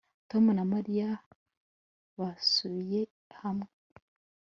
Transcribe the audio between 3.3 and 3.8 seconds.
hamwe